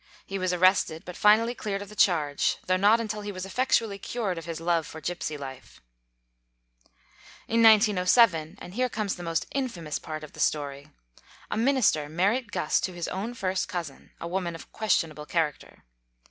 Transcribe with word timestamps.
He 0.25 0.39
was 0.39 0.51
arrested, 0.51 1.03
but 1.05 1.15
finally 1.15 1.53
cleared 1.53 1.83
of 1.83 1.89
the 1.89 1.95
charge, 1.95 2.57
though 2.65 2.75
not 2.75 2.99
until 2.99 3.21
he 3.21 3.31
was 3.31 3.45
effectually 3.45 3.99
cured 3.99 4.39
of 4.39 4.45
his 4.45 4.59
love 4.59 4.87
for 4.87 4.99
gypsy 4.99 5.37
life. 5.37 5.79
In 7.47 7.61
1907, 7.61 8.57
and 8.59 8.73
here 8.73 8.89
comes 8.89 9.15
the 9.15 9.21
most 9.21 9.45
infamous 9.51 9.99
part 9.99 10.23
of 10.23 10.33
"the 10.33 10.39
story, 10.39 10.87
a 11.51 11.55
minister 11.57 12.09
married 12.09 12.51
Guss 12.51 12.81
to 12.81 12.93
his 12.93 13.07
own 13.09 13.35
first 13.35 13.67
cousin, 13.67 14.09
a 14.19 14.27
woman 14.27 14.55
of 14.55 14.71
questionable 14.71 15.27
character. 15.27 15.83